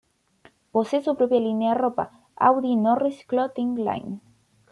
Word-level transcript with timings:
Posee 0.71 1.03
su 1.03 1.15
propia 1.15 1.39
línea 1.39 1.73
de 1.73 1.77
ropa, 1.77 2.25
Audie 2.35 2.75
Norris 2.75 3.23
Clothing 3.23 3.75
Line. 3.75 4.19